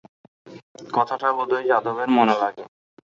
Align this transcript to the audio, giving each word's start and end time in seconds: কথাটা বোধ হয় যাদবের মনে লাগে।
কথাটা 0.89 1.27
বোধ 1.37 1.49
হয় 1.53 1.65
যাদবের 1.71 2.09
মনে 2.11 2.35
লাগে। 2.41 2.63